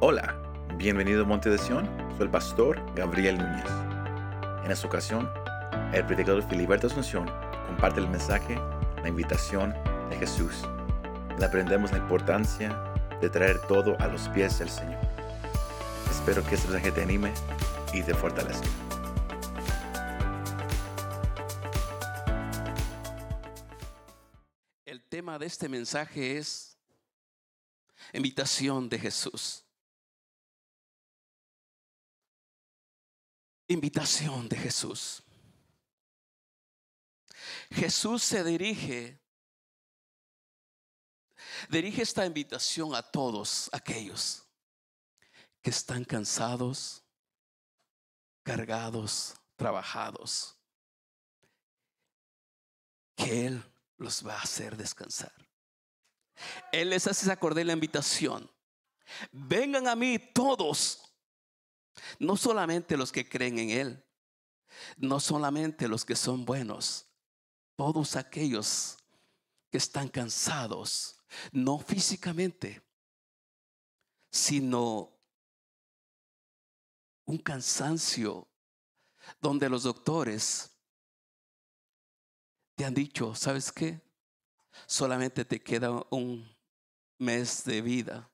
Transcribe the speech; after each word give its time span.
Hola, 0.00 0.40
bienvenido 0.76 1.24
a 1.24 1.26
Monte 1.26 1.50
de 1.50 1.58
Sion, 1.58 1.84
soy 2.16 2.26
el 2.26 2.30
pastor 2.30 2.80
Gabriel 2.94 3.36
Núñez. 3.36 3.68
En 4.64 4.70
esta 4.70 4.86
ocasión, 4.86 5.28
el 5.92 6.06
predicador 6.06 6.48
Filiberto 6.48 6.86
Asunción 6.86 7.28
comparte 7.66 7.98
el 7.98 8.08
mensaje, 8.08 8.54
la 9.02 9.08
invitación 9.08 9.74
de 10.08 10.16
Jesús. 10.16 10.54
Le 11.36 11.44
aprendemos 11.44 11.90
la 11.90 11.98
importancia 11.98 12.80
de 13.20 13.28
traer 13.28 13.60
todo 13.62 13.96
a 13.98 14.06
los 14.06 14.28
pies 14.28 14.60
del 14.60 14.70
Señor. 14.70 15.00
Espero 16.08 16.46
que 16.46 16.54
este 16.54 16.68
mensaje 16.68 16.92
te 16.92 17.02
anime 17.02 17.32
y 17.92 18.00
te 18.02 18.14
fortalezca. 18.14 18.68
El 24.86 25.02
tema 25.02 25.40
de 25.40 25.46
este 25.46 25.68
mensaje 25.68 26.38
es 26.38 26.78
invitación 28.12 28.88
de 28.88 29.00
Jesús. 29.00 29.64
Invitación 33.68 34.48
de 34.48 34.56
Jesús. 34.56 35.22
Jesús 37.70 38.22
se 38.22 38.42
dirige, 38.42 39.20
dirige 41.68 42.02
esta 42.02 42.24
invitación 42.24 42.94
a 42.94 43.02
todos 43.02 43.68
aquellos 43.72 44.42
que 45.62 45.70
están 45.70 46.04
cansados, 46.04 47.04
cargados, 48.42 49.34
trabajados, 49.56 50.56
que 53.16 53.46
Él 53.46 53.62
los 53.98 54.26
va 54.26 54.34
a 54.34 54.42
hacer 54.42 54.76
descansar. 54.76 55.34
Él 56.72 56.90
les 56.90 57.06
hace 57.06 57.30
acordar 57.30 57.66
la 57.66 57.72
invitación. 57.72 58.50
Vengan 59.32 59.88
a 59.88 59.96
mí 59.96 60.18
todos, 60.18 61.07
no 62.18 62.36
solamente 62.36 62.96
los 62.96 63.12
que 63.12 63.28
creen 63.28 63.58
en 63.58 63.70
Él, 63.70 64.04
no 64.96 65.20
solamente 65.20 65.88
los 65.88 66.04
que 66.04 66.16
son 66.16 66.44
buenos, 66.44 67.06
todos 67.76 68.16
aquellos 68.16 68.96
que 69.70 69.78
están 69.78 70.08
cansados, 70.08 71.16
no 71.52 71.78
físicamente, 71.78 72.82
sino 74.30 75.12
un 77.24 77.38
cansancio 77.38 78.48
donde 79.40 79.68
los 79.68 79.82
doctores 79.82 80.74
te 82.74 82.84
han 82.84 82.94
dicho, 82.94 83.34
¿sabes 83.34 83.72
qué? 83.72 84.00
Solamente 84.86 85.44
te 85.44 85.60
queda 85.60 85.90
un 86.10 86.56
mes 87.18 87.64
de 87.64 87.82
vida. 87.82 88.30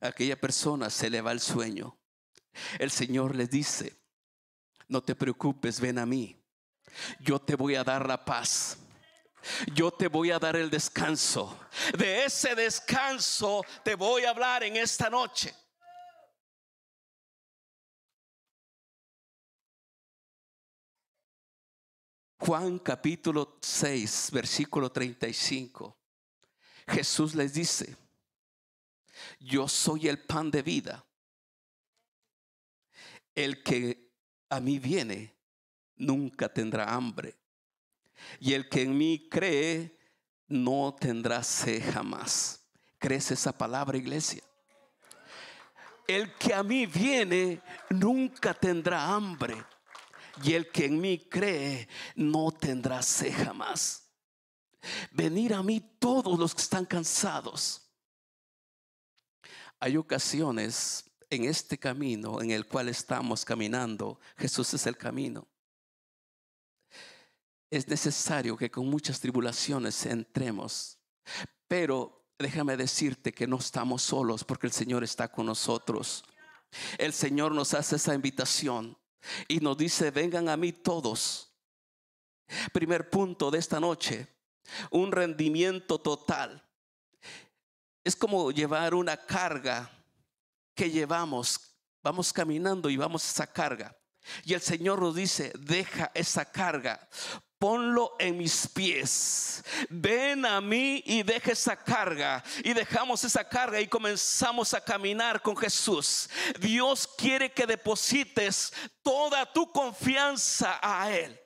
aquella 0.00 0.40
persona 0.40 0.90
se 0.90 1.08
le 1.10 1.20
va 1.20 1.30
el 1.30 1.40
sueño. 1.40 1.96
El 2.78 2.90
Señor 2.90 3.34
le 3.34 3.46
dice, 3.46 3.96
no 4.88 5.02
te 5.02 5.14
preocupes, 5.14 5.80
ven 5.80 5.98
a 5.98 6.06
mí. 6.06 6.36
Yo 7.20 7.38
te 7.38 7.54
voy 7.54 7.74
a 7.74 7.84
dar 7.84 8.06
la 8.06 8.24
paz. 8.24 8.78
Yo 9.74 9.90
te 9.90 10.08
voy 10.08 10.30
a 10.30 10.38
dar 10.38 10.56
el 10.56 10.70
descanso. 10.70 11.58
De 11.96 12.24
ese 12.24 12.54
descanso 12.54 13.64
te 13.84 13.94
voy 13.94 14.24
a 14.24 14.30
hablar 14.30 14.62
en 14.62 14.76
esta 14.76 15.10
noche. 15.10 15.54
Juan 22.38 22.80
capítulo 22.80 23.58
6, 23.62 24.30
versículo 24.32 24.90
35. 24.90 25.96
Jesús 26.88 27.36
les 27.36 27.54
dice, 27.54 27.96
yo 29.38 29.68
soy 29.68 30.08
el 30.08 30.18
pan 30.18 30.50
de 30.50 30.62
vida. 30.62 31.04
El 33.34 33.62
que 33.62 34.12
a 34.48 34.60
mí 34.60 34.78
viene 34.78 35.34
nunca 35.96 36.48
tendrá 36.48 36.92
hambre. 36.92 37.36
Y 38.38 38.52
el 38.52 38.68
que 38.68 38.82
en 38.82 38.96
mí 38.96 39.28
cree 39.30 39.98
no 40.48 40.94
tendrá 40.98 41.42
sed 41.42 41.82
jamás. 41.92 42.60
¿Crees 42.98 43.30
esa 43.30 43.56
palabra, 43.56 43.96
iglesia? 43.96 44.42
El 46.06 46.34
que 46.34 46.52
a 46.52 46.62
mí 46.62 46.86
viene 46.86 47.60
nunca 47.90 48.52
tendrá 48.52 49.14
hambre 49.14 49.56
y 50.42 50.54
el 50.54 50.70
que 50.70 50.86
en 50.86 51.00
mí 51.00 51.18
cree 51.28 51.88
no 52.14 52.50
tendrá 52.52 53.02
sed 53.02 53.32
jamás. 53.32 54.08
Venir 55.10 55.54
a 55.54 55.62
mí 55.62 55.80
todos 55.98 56.38
los 56.38 56.54
que 56.54 56.62
están 56.62 56.84
cansados. 56.84 57.82
Hay 59.78 59.96
ocasiones 59.96 61.04
en 61.32 61.46
este 61.46 61.78
camino 61.78 62.42
en 62.42 62.50
el 62.50 62.66
cual 62.66 62.90
estamos 62.90 63.42
caminando. 63.42 64.20
Jesús 64.36 64.74
es 64.74 64.86
el 64.86 64.98
camino. 64.98 65.48
Es 67.70 67.88
necesario 67.88 68.54
que 68.54 68.70
con 68.70 68.86
muchas 68.86 69.18
tribulaciones 69.18 70.04
entremos. 70.04 70.98
Pero 71.66 72.26
déjame 72.38 72.76
decirte 72.76 73.32
que 73.32 73.46
no 73.46 73.56
estamos 73.56 74.02
solos 74.02 74.44
porque 74.44 74.66
el 74.66 74.74
Señor 74.74 75.04
está 75.04 75.32
con 75.32 75.46
nosotros. 75.46 76.22
El 76.98 77.14
Señor 77.14 77.52
nos 77.52 77.72
hace 77.72 77.96
esa 77.96 78.14
invitación 78.14 78.98
y 79.48 79.60
nos 79.60 79.78
dice, 79.78 80.10
vengan 80.10 80.50
a 80.50 80.58
mí 80.58 80.70
todos. 80.70 81.50
Primer 82.74 83.08
punto 83.08 83.50
de 83.50 83.58
esta 83.58 83.80
noche, 83.80 84.28
un 84.90 85.10
rendimiento 85.10 85.98
total. 85.98 86.62
Es 88.04 88.14
como 88.16 88.50
llevar 88.50 88.94
una 88.94 89.16
carga 89.16 90.01
que 90.74 90.90
llevamos, 90.90 91.76
vamos 92.02 92.32
caminando 92.32 92.90
y 92.90 92.96
vamos 92.96 93.24
a 93.24 93.30
esa 93.30 93.46
carga. 93.46 93.96
Y 94.44 94.54
el 94.54 94.60
Señor 94.60 95.00
nos 95.00 95.14
dice, 95.14 95.52
deja 95.58 96.10
esa 96.14 96.44
carga, 96.44 97.08
ponlo 97.58 98.14
en 98.18 98.38
mis 98.38 98.66
pies. 98.68 99.62
Ven 99.88 100.46
a 100.46 100.60
mí 100.60 101.02
y 101.06 101.22
deja 101.22 101.52
esa 101.52 101.76
carga. 101.76 102.42
Y 102.64 102.72
dejamos 102.72 103.24
esa 103.24 103.48
carga 103.48 103.80
y 103.80 103.88
comenzamos 103.88 104.74
a 104.74 104.80
caminar 104.80 105.42
con 105.42 105.56
Jesús. 105.56 106.28
Dios 106.60 107.08
quiere 107.16 107.52
que 107.52 107.66
deposites 107.66 108.72
toda 109.02 109.50
tu 109.52 109.70
confianza 109.70 110.78
a 110.82 111.10
Él. 111.12 111.38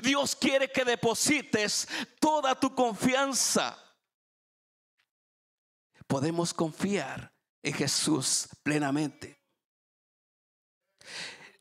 Dios 0.00 0.34
quiere 0.34 0.70
que 0.70 0.84
deposites 0.84 1.88
toda 2.20 2.58
tu 2.58 2.74
confianza. 2.74 3.78
Podemos 6.06 6.52
confiar 6.54 7.32
en 7.62 7.72
Jesús 7.72 8.48
plenamente. 8.62 9.40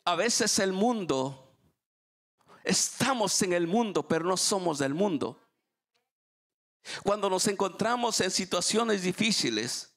A 0.05 0.15
veces 0.15 0.59
el 0.59 0.73
mundo 0.73 1.47
Estamos 2.67 3.41
en 3.43 3.53
el 3.53 3.65
mundo, 3.65 4.05
pero 4.05 4.25
no 4.25 4.35
somos 4.35 4.79
del 4.79 4.93
mundo. 4.93 5.41
Cuando 7.01 7.29
nos 7.29 7.47
encontramos 7.47 8.19
en 8.19 8.29
situaciones 8.29 9.03
difíciles, 9.03 9.95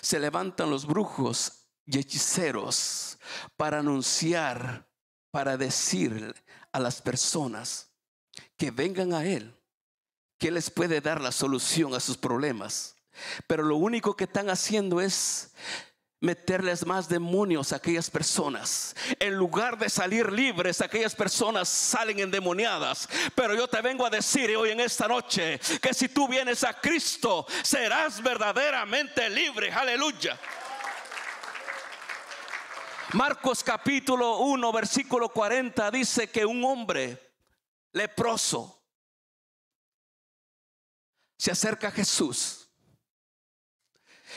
se 0.00 0.18
levantan 0.18 0.70
los 0.70 0.86
brujos 0.86 1.68
y 1.84 2.00
hechiceros 2.00 3.16
para 3.56 3.78
anunciar, 3.78 4.90
para 5.30 5.56
decir 5.56 6.34
a 6.72 6.80
las 6.80 7.00
personas 7.00 7.92
que 8.56 8.72
vengan 8.72 9.12
a 9.14 9.24
Él, 9.24 9.56
que 10.38 10.50
les 10.50 10.68
puede 10.68 11.00
dar 11.00 11.20
la 11.20 11.30
solución 11.30 11.94
a 11.94 12.00
sus 12.00 12.16
problemas. 12.16 12.95
Pero 13.46 13.62
lo 13.62 13.76
único 13.76 14.16
que 14.16 14.24
están 14.24 14.50
haciendo 14.50 15.00
es 15.00 15.52
meterles 16.20 16.86
más 16.86 17.08
demonios 17.08 17.72
a 17.72 17.76
aquellas 17.76 18.10
personas. 18.10 18.94
En 19.18 19.34
lugar 19.34 19.78
de 19.78 19.88
salir 19.88 20.32
libres, 20.32 20.80
aquellas 20.80 21.14
personas 21.14 21.68
salen 21.68 22.18
endemoniadas. 22.18 23.08
Pero 23.34 23.54
yo 23.54 23.68
te 23.68 23.80
vengo 23.82 24.06
a 24.06 24.10
decir 24.10 24.54
hoy 24.56 24.70
en 24.70 24.80
esta 24.80 25.06
noche 25.06 25.58
que 25.80 25.94
si 25.94 26.08
tú 26.08 26.26
vienes 26.28 26.64
a 26.64 26.74
Cristo, 26.80 27.46
serás 27.62 28.22
verdaderamente 28.22 29.28
libre. 29.30 29.72
Aleluya. 29.72 30.38
Marcos 33.12 33.62
capítulo 33.62 34.38
1, 34.38 34.72
versículo 34.72 35.28
40 35.28 35.90
dice 35.90 36.28
que 36.28 36.44
un 36.44 36.64
hombre 36.64 37.34
leproso 37.92 38.82
se 41.38 41.52
acerca 41.52 41.88
a 41.88 41.92
Jesús 41.92 42.65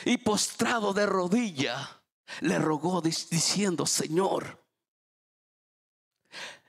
y 0.05 0.17
postrado 0.17 0.93
de 0.93 1.05
rodilla, 1.05 2.01
le 2.41 2.59
rogó 2.59 3.01
diciendo, 3.01 3.85
Señor, 3.85 4.63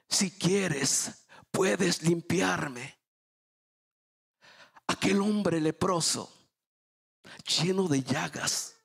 si 0.08 0.30
quieres, 0.30 1.26
puedes 1.50 2.02
limpiarme. 2.02 2.98
Aquel 4.86 5.20
hombre 5.20 5.60
leproso, 5.60 6.32
lleno 7.46 7.86
de 7.86 8.02
llagas, 8.02 8.76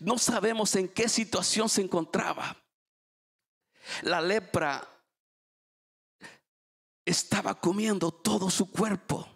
no 0.00 0.18
sabemos 0.18 0.74
en 0.76 0.88
qué 0.88 1.08
situación 1.08 1.68
se 1.68 1.82
encontraba. 1.82 2.56
La 4.02 4.20
lepra 4.20 4.88
estaba 7.04 7.58
comiendo 7.58 8.12
todo 8.12 8.48
su 8.48 8.70
cuerpo. 8.70 9.28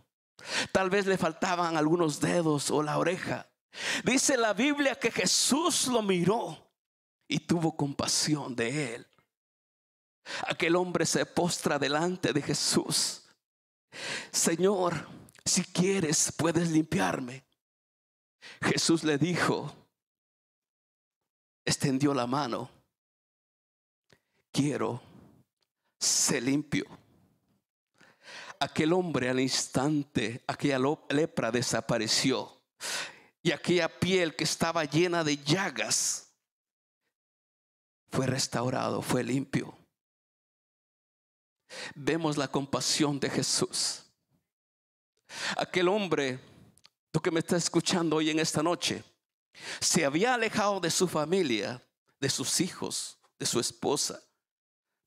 Tal 0.72 0.90
vez 0.90 1.06
le 1.06 1.18
faltaban 1.18 1.76
algunos 1.76 2.20
dedos 2.20 2.70
o 2.70 2.82
la 2.82 2.98
oreja. 2.98 3.48
Dice 4.04 4.36
la 4.36 4.54
Biblia 4.54 4.94
que 4.94 5.10
Jesús 5.10 5.86
lo 5.88 6.02
miró 6.02 6.70
y 7.28 7.40
tuvo 7.40 7.76
compasión 7.76 8.54
de 8.54 8.94
él. 8.94 9.06
Aquel 10.48 10.76
hombre 10.76 11.06
se 11.06 11.24
postra 11.26 11.78
delante 11.78 12.32
de 12.32 12.42
Jesús. 12.42 13.24
Señor, 14.30 15.08
si 15.44 15.62
quieres, 15.64 16.32
puedes 16.36 16.70
limpiarme. 16.70 17.44
Jesús 18.60 19.04
le 19.04 19.18
dijo, 19.18 19.72
extendió 21.64 22.14
la 22.14 22.26
mano, 22.26 22.70
quiero, 24.52 25.00
se 25.98 26.40
limpio. 26.40 26.86
Aquel 28.60 28.92
hombre 28.92 29.28
al 29.28 29.40
instante, 29.40 30.42
aquella 30.46 30.78
lepra 31.10 31.50
desapareció 31.50 32.56
y 33.42 33.52
aquella 33.52 33.88
piel 33.88 34.34
que 34.34 34.44
estaba 34.44 34.84
llena 34.84 35.22
de 35.22 35.36
llagas 35.36 36.32
fue 38.10 38.26
restaurado, 38.26 39.02
fue 39.02 39.22
limpio. 39.22 39.76
Vemos 41.94 42.36
la 42.36 42.48
compasión 42.48 43.20
de 43.20 43.30
Jesús. 43.30 44.02
Aquel 45.56 45.88
hombre, 45.88 46.40
tú 47.12 47.20
que 47.20 47.30
me 47.30 47.40
estás 47.40 47.64
escuchando 47.64 48.16
hoy 48.16 48.30
en 48.30 48.40
esta 48.40 48.62
noche, 48.62 49.04
se 49.80 50.04
había 50.04 50.34
alejado 50.34 50.80
de 50.80 50.90
su 50.90 51.06
familia, 51.06 51.82
de 52.18 52.30
sus 52.30 52.60
hijos, 52.60 53.18
de 53.38 53.46
su 53.46 53.60
esposa, 53.60 54.22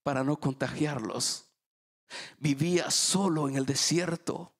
para 0.03 0.23
no 0.23 0.39
contagiarlos. 0.39 1.48
Vivía 2.37 2.89
solo 2.91 3.47
en 3.47 3.55
el 3.55 3.65
desierto. 3.65 4.53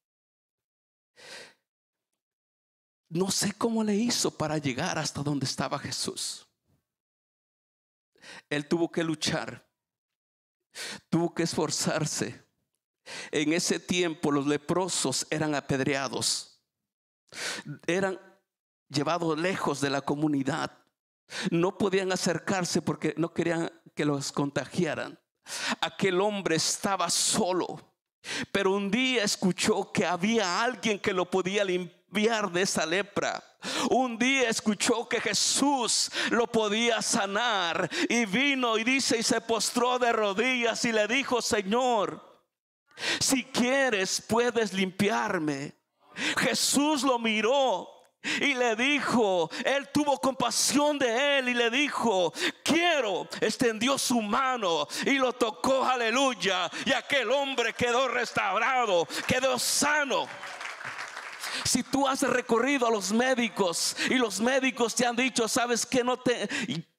No 3.10 3.32
sé 3.32 3.54
cómo 3.54 3.84
le 3.84 3.96
hizo 3.96 4.38
para 4.38 4.58
llegar 4.58 5.00
hasta 5.00 5.24
donde 5.24 5.46
estaba 5.46 5.80
Jesús. 5.80 6.48
Él 8.50 8.68
tuvo 8.68 8.92
que 8.92 9.04
luchar, 9.04 9.68
tuvo 11.10 11.34
que 11.34 11.44
esforzarse. 11.44 12.46
En 13.32 13.54
ese 13.54 13.80
tiempo 13.80 14.32
los 14.32 14.46
leprosos 14.46 15.26
eran 15.32 15.56
apedreados, 15.56 16.62
eran 17.88 18.20
llevados 18.88 19.40
lejos 19.40 19.82
de 19.82 19.90
la 19.90 20.02
comunidad. 20.02 20.78
No 21.50 21.78
podían 21.78 22.12
acercarse 22.12 22.82
porque 22.82 23.16
no 23.18 23.34
querían 23.34 23.72
que 23.96 24.06
los 24.06 24.32
contagiaran. 24.32 25.20
Aquel 25.82 26.22
hombre 26.22 26.56
estaba 26.56 27.10
solo, 27.10 27.80
pero 28.52 28.74
un 28.74 28.90
día 28.90 29.24
escuchó 29.24 29.92
que 29.92 30.06
había 30.06 30.62
alguien 30.62 31.00
que 31.00 31.14
lo 31.14 31.30
podía 31.30 31.64
limpiar 31.64 32.52
de 32.52 32.62
esa 32.62 32.86
lepra. 32.86 33.44
Un 33.90 34.18
día 34.18 34.50
escuchó 34.50 35.08
que 35.08 35.20
Jesús 35.20 36.10
lo 36.30 36.48
podía 36.48 37.02
sanar 37.02 37.90
y 38.08 38.26
vino 38.26 38.78
y 38.78 38.84
dice 38.84 39.18
y 39.18 39.24
se 39.24 39.42
postró 39.42 40.00
de 40.00 40.12
rodillas 40.12 40.84
y 40.86 40.94
le 40.94 41.08
dijo, 41.08 41.42
Señor, 41.42 42.44
si 43.20 43.44
quieres 43.44 44.22
puedes 44.22 44.74
limpiarme. 44.74 45.74
Jesús 46.38 47.04
lo 47.04 47.20
miró 47.20 47.99
y 48.42 48.54
le 48.54 48.76
dijo, 48.76 49.50
él 49.64 49.90
tuvo 49.94 50.20
compasión 50.20 51.00
de 51.00 51.40
él 51.40 51.50
y 51.50 51.54
le 51.54 51.70
dijo, 51.70 52.34
quiero, 52.64 53.28
extendió 53.40 53.98
su 53.98 54.22
mano 54.22 54.88
y 55.06 55.14
lo 55.14 55.34
tocó, 55.34 55.86
aleluya. 55.86 56.70
Y 56.86 56.92
aquel 56.92 57.32
hombre 57.32 57.74
quedó 57.74 58.08
restaurado, 58.08 59.08
quedó 59.28 59.58
sano. 59.58 60.28
Si 61.64 61.84
tú 61.84 62.08
has 62.08 62.22
recorrido 62.22 62.88
a 62.88 62.92
los 62.92 63.12
médicos 63.12 63.96
y 64.10 64.16
los 64.16 64.40
médicos 64.40 64.96
te 64.96 65.06
han 65.06 65.16
dicho, 65.16 65.48
sabes 65.48 65.86
que 65.86 66.04
no 66.04 66.18
te, 66.18 66.48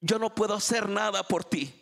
yo 0.00 0.19
no 0.19 0.34
puedo 0.34 0.55
hacer 0.55 0.88
nada 0.88 1.22
por 1.22 1.44
ti. 1.44 1.80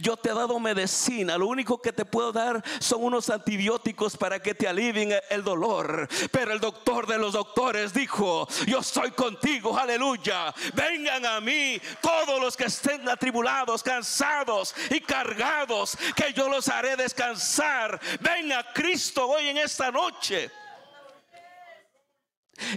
Yo 0.00 0.16
te 0.16 0.30
he 0.30 0.34
dado 0.34 0.58
medicina, 0.58 1.36
lo 1.36 1.48
único 1.48 1.80
que 1.80 1.92
te 1.92 2.04
puedo 2.04 2.32
dar 2.32 2.62
son 2.80 3.04
unos 3.04 3.28
antibióticos 3.30 4.16
para 4.16 4.40
que 4.40 4.54
te 4.54 4.68
alivien 4.68 5.12
el 5.28 5.42
dolor. 5.42 6.08
Pero 6.30 6.52
el 6.52 6.60
doctor 6.60 7.06
de 7.06 7.18
los 7.18 7.32
doctores 7.32 7.92
dijo, 7.92 8.48
yo 8.66 8.78
estoy 8.78 9.10
contigo, 9.10 9.76
aleluya. 9.76 10.54
Vengan 10.74 11.26
a 11.26 11.40
mí 11.40 11.80
todos 12.00 12.40
los 12.40 12.56
que 12.56 12.64
estén 12.64 13.08
atribulados, 13.08 13.82
cansados 13.82 14.74
y 14.90 15.00
cargados, 15.00 15.96
que 16.14 16.32
yo 16.32 16.48
los 16.48 16.68
haré 16.68 16.96
descansar. 16.96 18.00
Venga 18.20 18.72
Cristo 18.72 19.28
hoy 19.28 19.48
en 19.48 19.58
esta 19.58 19.90
noche. 19.90 20.50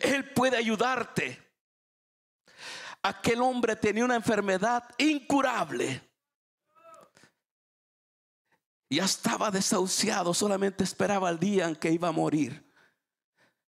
Él 0.02 0.32
puede 0.32 0.58
ayudarte. 0.58 1.42
Aquel 3.02 3.42
hombre 3.42 3.78
tenía 3.78 4.04
una 4.04 4.16
enfermedad 4.16 4.84
incurable 4.98 6.09
ya 8.90 9.06
estaba 9.06 9.52
desahuciado, 9.52 10.34
solamente 10.34 10.84
esperaba 10.84 11.30
el 11.30 11.40
día 11.40 11.68
en 11.68 11.76
que 11.76 11.92
iba 11.92 12.08
a 12.08 12.12
morir. 12.12 12.68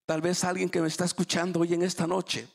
Tal 0.05 0.21
vez 0.21 0.45
alguien 0.45 0.69
que 0.69 0.81
me 0.81 0.89
está 0.89 1.05
escuchando 1.05 1.61
hoy 1.61 1.75
en 1.75 1.83
esta 1.83 2.07
noche, 2.07 2.49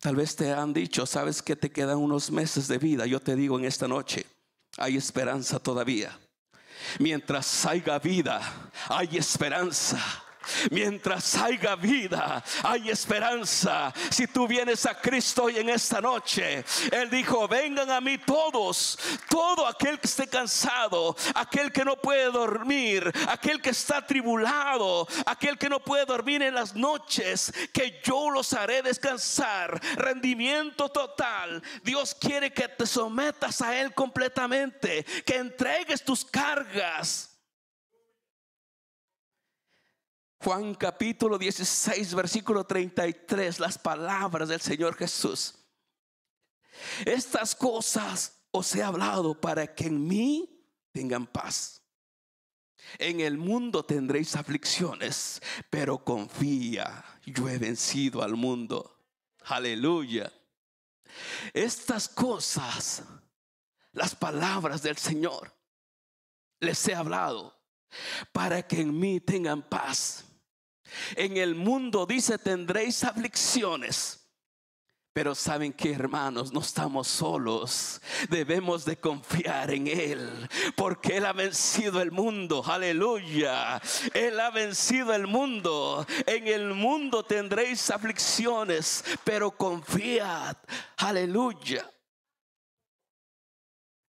tal 0.00 0.16
vez 0.16 0.36
te 0.36 0.52
han 0.52 0.72
dicho, 0.72 1.06
sabes 1.06 1.42
que 1.42 1.56
te 1.56 1.70
quedan 1.70 1.98
unos 1.98 2.30
meses 2.30 2.68
de 2.68 2.78
vida. 2.78 3.04
Yo 3.04 3.20
te 3.20 3.36
digo 3.36 3.58
en 3.58 3.64
esta 3.64 3.88
noche, 3.88 4.26
hay 4.78 4.96
esperanza 4.96 5.58
todavía. 5.58 6.18
Mientras 6.98 7.66
haya 7.66 7.98
vida, 7.98 8.40
hay 8.88 9.16
esperanza. 9.16 10.23
Mientras 10.70 11.34
haya 11.36 11.76
vida, 11.76 12.42
hay 12.62 12.90
esperanza. 12.90 13.92
Si 14.10 14.26
tú 14.26 14.46
vienes 14.46 14.86
a 14.86 15.00
Cristo 15.00 15.44
hoy 15.44 15.58
en 15.58 15.68
esta 15.68 16.00
noche, 16.00 16.64
Él 16.90 17.10
dijo, 17.10 17.48
vengan 17.48 17.90
a 17.90 18.00
mí 18.00 18.18
todos, 18.18 18.98
todo 19.28 19.66
aquel 19.66 19.98
que 19.98 20.06
esté 20.06 20.26
cansado, 20.26 21.16
aquel 21.34 21.72
que 21.72 21.84
no 21.84 21.96
puede 21.96 22.30
dormir, 22.30 23.12
aquel 23.28 23.60
que 23.60 23.70
está 23.70 24.06
tribulado, 24.06 25.06
aquel 25.26 25.58
que 25.58 25.68
no 25.68 25.80
puede 25.80 26.04
dormir 26.04 26.42
en 26.42 26.54
las 26.54 26.74
noches, 26.74 27.52
que 27.72 28.00
yo 28.02 28.30
los 28.30 28.52
haré 28.52 28.82
descansar. 28.82 29.80
Rendimiento 29.96 30.88
total. 30.88 31.62
Dios 31.82 32.14
quiere 32.14 32.52
que 32.52 32.68
te 32.68 32.86
sometas 32.86 33.60
a 33.60 33.78
Él 33.78 33.92
completamente, 33.94 35.04
que 35.24 35.36
entregues 35.36 36.04
tus 36.04 36.24
cargas 36.24 37.33
Juan 40.44 40.74
capítulo 40.74 41.38
16, 41.38 42.14
versículo 42.14 42.64
33, 42.64 43.60
las 43.60 43.78
palabras 43.78 44.50
del 44.50 44.60
Señor 44.60 44.94
Jesús. 44.94 45.54
Estas 47.06 47.54
cosas 47.54 48.42
os 48.50 48.74
he 48.74 48.82
hablado 48.82 49.40
para 49.40 49.74
que 49.74 49.86
en 49.86 50.06
mí 50.06 50.62
tengan 50.92 51.26
paz. 51.26 51.80
En 52.98 53.20
el 53.20 53.38
mundo 53.38 53.86
tendréis 53.86 54.36
aflicciones, 54.36 55.40
pero 55.70 56.04
confía, 56.04 57.02
yo 57.24 57.48
he 57.48 57.56
vencido 57.56 58.22
al 58.22 58.34
mundo. 58.34 59.02
Aleluya. 59.46 60.30
Estas 61.54 62.06
cosas, 62.06 63.02
las 63.92 64.14
palabras 64.14 64.82
del 64.82 64.98
Señor, 64.98 65.56
les 66.60 66.86
he 66.86 66.94
hablado 66.94 67.58
para 68.30 68.60
que 68.66 68.82
en 68.82 68.98
mí 68.98 69.20
tengan 69.20 69.62
paz. 69.62 70.26
En 71.16 71.36
el 71.36 71.54
mundo 71.54 72.06
dice 72.06 72.38
tendréis 72.38 73.04
aflicciones. 73.04 74.20
Pero 75.14 75.36
saben 75.36 75.72
que 75.72 75.92
hermanos, 75.92 76.52
no 76.52 76.58
estamos 76.58 77.06
solos. 77.06 78.00
Debemos 78.28 78.84
de 78.84 78.96
confiar 78.96 79.70
en 79.70 79.86
Él. 79.86 80.48
Porque 80.74 81.18
Él 81.18 81.26
ha 81.26 81.32
vencido 81.32 82.02
el 82.02 82.10
mundo. 82.10 82.64
Aleluya. 82.66 83.80
Él 84.12 84.40
ha 84.40 84.50
vencido 84.50 85.14
el 85.14 85.28
mundo. 85.28 86.04
En 86.26 86.48
el 86.48 86.74
mundo 86.74 87.22
tendréis 87.22 87.90
aflicciones. 87.90 89.04
Pero 89.22 89.52
confiad. 89.52 90.56
Aleluya. 90.96 91.88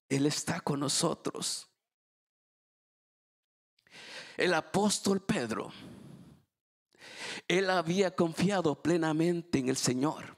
Él 0.10 0.26
está 0.26 0.60
con 0.62 0.80
nosotros. 0.80 1.68
El 4.38 4.56
apóstol 4.56 5.22
Pedro 5.22 5.72
él 7.48 7.70
había 7.70 8.16
confiado 8.16 8.82
plenamente 8.82 9.60
en 9.60 9.70
el 9.70 9.78
Señor. 9.78 10.38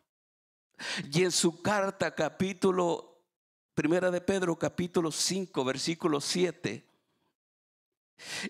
Y 1.11 1.23
en 1.23 1.31
su 1.31 1.61
carta 1.61 2.13
capítulo, 2.13 3.23
primera 3.73 4.11
de 4.11 4.21
Pedro 4.21 4.57
capítulo 4.57 5.11
5, 5.11 5.65
versículo 5.65 6.21
7, 6.21 6.87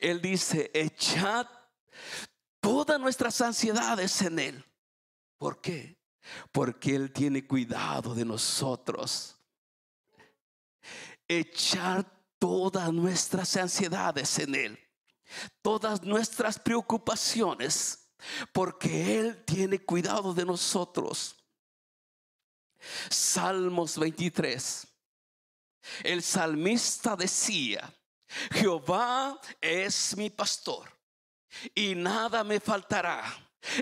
él 0.02 0.22
dice, 0.22 0.72
echad 0.74 1.48
todas 2.60 3.00
nuestras 3.00 3.40
ansiedades 3.42 4.22
en 4.22 4.40
Él. 4.40 4.66
¿Por 5.38 5.62
qué? 5.62 5.98
Porque 6.52 6.96
Él 6.96 7.12
tiene 7.12 7.46
cuidado 7.46 8.16
de 8.16 8.26
nosotros. 8.26 9.38
Echad 11.28 12.06
todas 12.40 12.92
nuestras 12.94 13.56
ansiedades 13.58 14.40
en 14.40 14.56
Él. 14.56 14.80
Todas 15.62 16.04
nuestras 16.04 16.58
preocupaciones 16.58 18.07
porque 18.52 19.20
Él 19.20 19.44
tiene 19.46 19.80
cuidado 19.80 20.34
de 20.34 20.46
nosotros. 20.46 21.36
Salmos 23.10 23.98
23. 23.98 24.88
El 26.04 26.22
salmista 26.22 27.16
decía, 27.16 27.94
Jehová 28.52 29.40
es 29.62 30.16
mi 30.18 30.30
pastor 30.30 30.92
y 31.74 31.96
nada 31.96 32.44
me 32.44 32.60
faltará. 32.60 33.24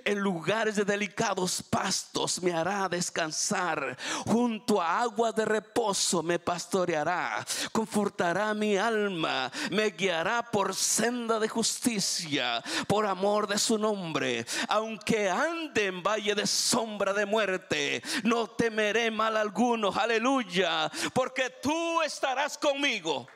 En 0.04 0.20
lugares 0.20 0.76
de 0.76 0.86
delicados 0.86 1.62
pastos 1.62 2.42
me 2.42 2.54
hará 2.54 2.90
descansar. 2.90 3.98
Junto 4.26 4.82
a 4.82 5.02
agua 5.02 5.32
de 5.32 5.46
reposo 5.46 6.24
me 6.24 6.40
pastoreará. 6.40 7.46
Confortará 7.72 8.54
mi 8.54 8.78
alma. 8.78 9.52
Me 9.72 9.92
guiará 9.92 10.44
por 10.44 10.76
senda 10.76 11.40
de 11.40 11.48
justicia. 11.48 12.64
Por 12.88 13.06
amor 13.06 13.48
de 13.48 13.58
su 13.58 13.78
nombre. 13.78 14.46
Aunque 14.68 15.30
ande 15.30 15.88
en 15.88 16.04
valle 16.04 16.36
de 16.36 16.48
sombra 16.48 17.14
de 17.14 17.26
muerte. 17.26 18.02
No 18.24 18.48
temeré 18.48 19.12
mal 19.12 19.38
alguno. 19.38 19.92
Aleluya. 19.92 20.92
Porque 21.14 21.50
tú 21.62 22.02
estarás 22.02 22.58
conmigo. 22.58 23.28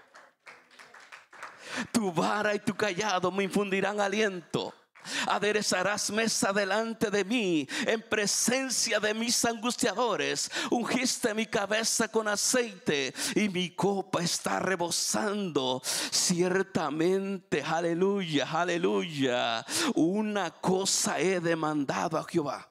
Tu 1.91 2.12
vara 2.12 2.56
y 2.56 2.60
tu 2.60 2.75
callado 2.75 3.32
me 3.32 3.44
infundirán 3.44 4.00
aliento. 4.00 4.74
Aderezarás 5.28 6.12
mesa 6.12 6.54
delante 6.54 7.10
de 7.10 7.24
mí 7.24 7.68
en 7.86 8.01
presencia 8.01 9.00
de 9.00 9.13
mis 9.13 9.44
angustiadores. 9.46 10.50
Ungiste 10.72 11.34
mi 11.34 11.46
cabeza 11.46 12.08
con 12.08 12.28
aceite 12.28 13.13
y 13.36 13.50
mi 13.50 13.72
copa 13.72 14.22
está 14.22 14.60
rebosando. 14.60 15.82
Ciertamente, 15.84 17.63
aleluya, 17.63 18.48
aleluya. 18.51 19.66
Una 19.96 20.51
cosa 20.51 21.20
he 21.20 21.39
demandado 21.39 22.18
a 22.18 22.24
Jehová 22.24 22.70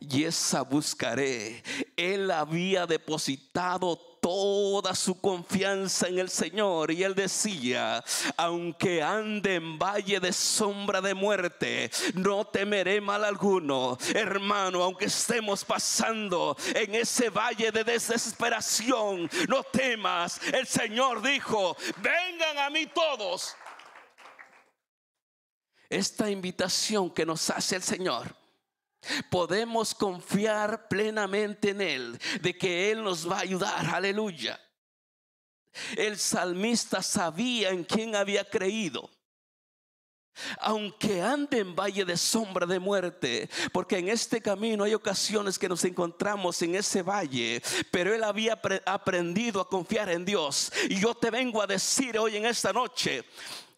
y 0.00 0.24
esa 0.24 0.62
buscaré. 0.62 1.62
Él 1.96 2.30
había 2.30 2.86
depositado 2.86 3.98
toda 4.28 4.94
su 4.94 5.18
confianza 5.22 6.06
en 6.06 6.18
el 6.18 6.28
Señor 6.28 6.90
y 6.90 7.02
él 7.02 7.14
decía, 7.14 8.04
aunque 8.36 9.02
ande 9.02 9.54
en 9.54 9.78
valle 9.78 10.20
de 10.20 10.34
sombra 10.34 11.00
de 11.00 11.14
muerte, 11.14 11.90
no 12.12 12.44
temeré 12.44 13.00
mal 13.00 13.24
alguno. 13.24 13.96
Hermano, 14.14 14.82
aunque 14.82 15.06
estemos 15.06 15.64
pasando 15.64 16.58
en 16.74 16.94
ese 16.94 17.30
valle 17.30 17.72
de 17.72 17.84
desesperación, 17.84 19.30
no 19.48 19.62
temas. 19.62 20.38
El 20.52 20.66
Señor 20.66 21.22
dijo, 21.22 21.74
vengan 21.96 22.58
a 22.58 22.68
mí 22.68 22.84
todos. 22.84 23.56
Esta 25.88 26.30
invitación 26.30 27.08
que 27.08 27.24
nos 27.24 27.48
hace 27.48 27.76
el 27.76 27.82
Señor 27.82 28.36
Podemos 29.30 29.94
confiar 29.94 30.88
plenamente 30.88 31.70
en 31.70 31.80
Él, 31.80 32.18
de 32.40 32.56
que 32.56 32.90
Él 32.90 33.02
nos 33.02 33.30
va 33.30 33.38
a 33.38 33.42
ayudar. 33.42 33.86
Aleluya. 33.94 34.60
El 35.96 36.18
salmista 36.18 37.02
sabía 37.02 37.70
en 37.70 37.84
quién 37.84 38.16
había 38.16 38.44
creído. 38.44 39.10
Aunque 40.60 41.20
ande 41.20 41.58
en 41.58 41.74
valle 41.74 42.04
de 42.04 42.16
sombra 42.16 42.64
de 42.64 42.78
muerte, 42.78 43.50
porque 43.72 43.98
en 43.98 44.08
este 44.08 44.40
camino 44.40 44.84
hay 44.84 44.94
ocasiones 44.94 45.58
que 45.58 45.68
nos 45.68 45.84
encontramos 45.84 46.62
en 46.62 46.76
ese 46.76 47.02
valle, 47.02 47.60
pero 47.90 48.14
él 48.14 48.22
había 48.22 48.60
aprendido 48.86 49.60
a 49.60 49.68
confiar 49.68 50.08
en 50.10 50.24
Dios. 50.24 50.72
Y 50.88 51.00
yo 51.00 51.14
te 51.14 51.30
vengo 51.30 51.60
a 51.60 51.66
decir 51.66 52.16
hoy 52.18 52.36
en 52.36 52.46
esta 52.46 52.72
noche, 52.72 53.24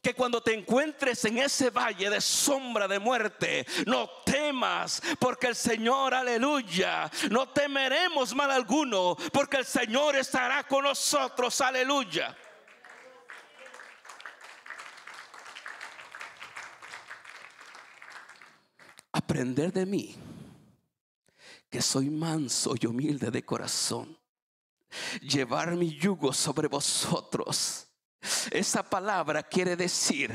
que 0.02 0.14
cuando 0.14 0.42
te 0.42 0.54
encuentres 0.54 1.24
en 1.26 1.38
ese 1.38 1.70
valle 1.70 2.08
de 2.08 2.20
sombra 2.20 2.88
de 2.88 2.98
muerte, 2.98 3.66
no 3.86 4.08
temas, 4.24 5.02
porque 5.18 5.48
el 5.48 5.56
Señor, 5.56 6.14
aleluya, 6.14 7.10
no 7.30 7.50
temeremos 7.50 8.34
mal 8.34 8.50
alguno, 8.50 9.16
porque 9.32 9.58
el 9.58 9.66
Señor 9.66 10.16
estará 10.16 10.66
con 10.66 10.84
nosotros, 10.84 11.60
aleluya. 11.60 12.36
Aprender 19.12 19.72
de 19.72 19.84
mí, 19.84 20.16
que 21.68 21.82
soy 21.82 22.08
manso 22.08 22.74
y 22.80 22.86
humilde 22.86 23.30
de 23.30 23.44
corazón, 23.44 24.18
llevar 25.20 25.72
mi 25.72 25.94
yugo 25.94 26.32
sobre 26.32 26.68
vosotros 26.68 27.89
esa 28.50 28.82
palabra 28.82 29.42
quiere 29.42 29.76
decir 29.76 30.32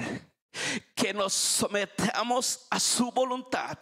que 0.95 1.13
nos 1.13 1.33
sometamos 1.33 2.67
a 2.69 2.79
su 2.79 3.11
voluntad, 3.11 3.77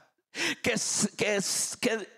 que, 0.62 0.75
que, 1.15 1.39
que 1.79 2.12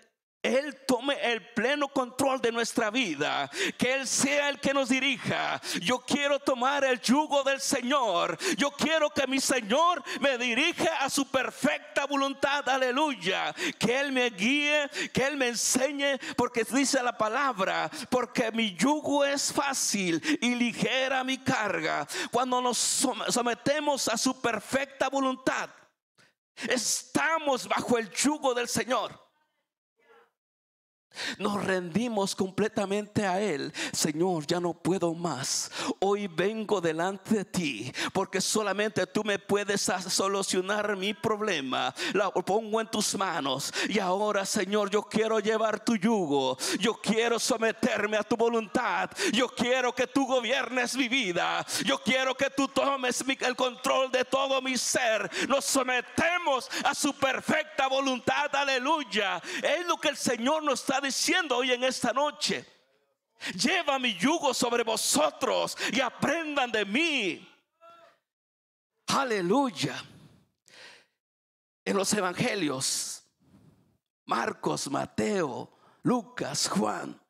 él 0.46 0.76
tome 0.86 1.18
el 1.22 1.42
pleno 1.52 1.88
control 1.88 2.40
de 2.40 2.52
nuestra 2.52 2.90
vida, 2.90 3.50
que 3.76 3.94
Él 3.94 4.06
sea 4.06 4.48
el 4.48 4.60
que 4.60 4.74
nos 4.74 4.88
dirija. 4.88 5.60
Yo 5.80 5.98
quiero 6.00 6.38
tomar 6.38 6.84
el 6.84 7.00
yugo 7.00 7.42
del 7.42 7.60
Señor. 7.60 8.38
Yo 8.56 8.70
quiero 8.70 9.10
que 9.10 9.26
mi 9.26 9.40
Señor 9.40 10.02
me 10.20 10.38
dirija 10.38 10.98
a 11.00 11.10
su 11.10 11.26
perfecta 11.26 12.06
voluntad. 12.06 12.68
Aleluya. 12.68 13.54
Que 13.78 14.00
Él 14.00 14.12
me 14.12 14.30
guíe, 14.30 14.88
que 15.12 15.26
Él 15.26 15.36
me 15.36 15.48
enseñe, 15.48 16.18
porque 16.36 16.64
dice 16.64 17.02
la 17.02 17.16
palabra, 17.16 17.90
porque 18.10 18.52
mi 18.52 18.74
yugo 18.74 19.24
es 19.24 19.52
fácil 19.52 20.22
y 20.40 20.54
ligera 20.54 21.24
mi 21.24 21.38
carga. 21.38 22.06
Cuando 22.30 22.60
nos 22.60 22.78
sometemos 22.78 24.08
a 24.08 24.16
su 24.16 24.40
perfecta 24.40 25.08
voluntad, 25.08 25.70
estamos 26.68 27.66
bajo 27.68 27.98
el 27.98 28.10
yugo 28.10 28.54
del 28.54 28.68
Señor. 28.68 29.25
Nos 31.38 31.64
rendimos 31.64 32.34
completamente 32.34 33.26
a 33.26 33.40
Él. 33.40 33.72
Señor, 33.92 34.46
ya 34.46 34.60
no 34.60 34.74
puedo 34.74 35.14
más. 35.14 35.70
Hoy 36.00 36.26
vengo 36.26 36.80
delante 36.80 37.36
de 37.36 37.44
ti 37.44 37.92
porque 38.12 38.40
solamente 38.40 39.06
tú 39.06 39.24
me 39.24 39.38
puedes 39.38 39.90
solucionar 40.08 40.96
mi 40.96 41.14
problema. 41.14 41.94
Lo 42.12 42.32
pongo 42.32 42.80
en 42.80 42.88
tus 42.88 43.14
manos. 43.16 43.72
Y 43.88 43.98
ahora, 43.98 44.44
Señor, 44.44 44.90
yo 44.90 45.02
quiero 45.02 45.40
llevar 45.40 45.84
tu 45.84 45.96
yugo. 45.96 46.56
Yo 46.78 46.94
quiero 46.94 47.38
someterme 47.38 48.16
a 48.16 48.22
tu 48.22 48.36
voluntad. 48.36 49.10
Yo 49.32 49.48
quiero 49.48 49.94
que 49.94 50.06
tú 50.06 50.26
gobiernes 50.26 50.96
mi 50.96 51.08
vida. 51.08 51.64
Yo 51.84 51.98
quiero 51.98 52.34
que 52.34 52.50
tú 52.50 52.68
tomes 52.68 53.24
el 53.40 53.56
control 53.56 54.10
de 54.10 54.24
todo 54.24 54.60
mi 54.62 54.76
ser. 54.76 55.30
Nos 55.48 55.64
sometemos 55.64 56.68
a 56.84 56.94
su 56.94 57.12
perfecta 57.14 57.88
voluntad. 57.88 58.54
Aleluya. 58.54 59.40
Es 59.62 59.86
lo 59.86 59.96
que 59.96 60.08
el 60.08 60.16
Señor 60.16 60.62
nos 60.62 60.80
está 60.80 61.00
diciendo 61.00 61.05
hoy 61.52 61.72
en 61.72 61.84
esta 61.84 62.12
noche. 62.12 62.64
Lleva 63.54 63.98
mi 63.98 64.16
yugo 64.16 64.54
sobre 64.54 64.82
vosotros 64.82 65.76
y 65.92 66.00
aprendan 66.00 66.72
de 66.72 66.84
mí. 66.84 67.56
Aleluya. 69.06 70.02
En 71.84 71.96
los 71.96 72.12
evangelios, 72.12 73.22
Marcos, 74.24 74.90
Mateo, 74.90 75.78
Lucas, 76.02 76.68
Juan, 76.68 77.20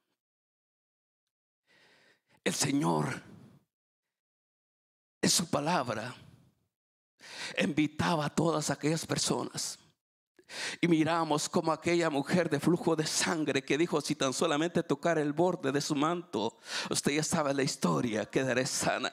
el 2.42 2.54
Señor 2.54 3.22
en 5.20 5.30
su 5.30 5.50
palabra 5.50 6.14
invitaba 7.58 8.26
a 8.26 8.34
todas 8.34 8.70
aquellas 8.70 9.04
personas 9.04 9.78
y 10.80 10.88
miramos 10.88 11.48
como 11.48 11.72
aquella 11.72 12.10
mujer 12.10 12.48
de 12.50 12.60
flujo 12.60 12.96
de 12.96 13.06
sangre 13.06 13.62
que 13.62 13.78
dijo, 13.78 14.00
si 14.00 14.14
tan 14.14 14.32
solamente 14.32 14.82
tocar 14.82 15.18
el 15.18 15.32
borde 15.32 15.72
de 15.72 15.80
su 15.80 15.94
manto, 15.94 16.58
usted 16.90 17.12
ya 17.12 17.22
sabe 17.22 17.54
la 17.54 17.62
historia, 17.62 18.24
quedaré 18.26 18.66
sana. 18.66 19.12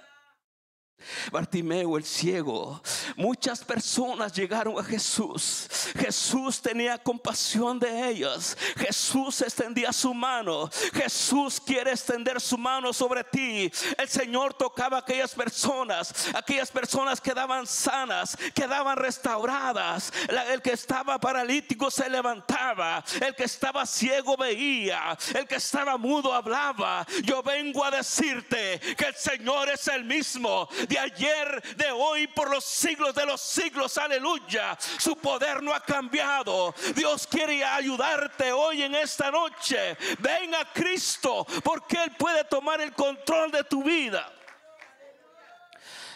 Bartimeo 1.31 1.97
el 1.97 2.03
ciego. 2.03 2.81
Muchas 3.15 3.63
personas 3.63 4.33
llegaron 4.33 4.77
a 4.79 4.83
Jesús. 4.83 5.67
Jesús 5.97 6.61
tenía 6.61 6.97
compasión 6.97 7.79
de 7.79 8.09
ellas. 8.09 8.57
Jesús 8.77 9.41
extendía 9.41 9.91
su 9.93 10.13
mano. 10.13 10.69
Jesús 10.93 11.59
quiere 11.59 11.91
extender 11.91 12.39
su 12.39 12.57
mano 12.57 12.93
sobre 12.93 13.23
ti. 13.23 13.71
El 13.97 14.09
Señor 14.09 14.53
tocaba 14.53 14.97
a 14.97 14.99
aquellas 15.01 15.33
personas. 15.33 16.13
Aquellas 16.33 16.71
personas 16.71 17.21
quedaban 17.21 17.67
sanas, 17.67 18.37
quedaban 18.53 18.97
restauradas. 18.97 20.11
El 20.51 20.61
que 20.61 20.73
estaba 20.73 21.19
paralítico 21.19 21.89
se 21.91 22.09
levantaba. 22.09 23.03
El 23.21 23.35
que 23.35 23.43
estaba 23.43 23.85
ciego 23.85 24.37
veía. 24.37 25.17
El 25.33 25.47
que 25.47 25.55
estaba 25.55 25.97
mudo 25.97 26.33
hablaba. 26.33 27.05
Yo 27.23 27.43
vengo 27.43 27.83
a 27.83 27.91
decirte 27.91 28.79
que 28.97 29.05
el 29.05 29.15
Señor 29.15 29.69
es 29.69 29.87
el 29.87 30.03
mismo 30.03 30.67
de 30.93 30.99
ayer, 30.99 31.75
de 31.75 31.91
hoy, 31.91 32.27
por 32.27 32.51
los 32.51 32.63
siglos 32.63 33.15
de 33.15 33.25
los 33.25 33.41
siglos. 33.41 33.97
Aleluya. 33.97 34.77
Su 34.99 35.15
poder 35.15 35.63
no 35.63 35.73
ha 35.73 35.79
cambiado. 35.79 36.73
Dios 36.93 37.25
quiere 37.25 37.63
ayudarte 37.63 38.51
hoy 38.51 38.83
en 38.83 38.93
esta 38.93 39.31
noche. 39.31 39.97
Ven 40.19 40.53
a 40.53 40.71
Cristo 40.71 41.47
porque 41.63 41.97
Él 42.03 42.11
puede 42.17 42.43
tomar 42.43 42.79
el 42.81 42.93
control 42.93 43.51
de 43.51 43.63
tu 43.63 43.83
vida. 43.83 44.31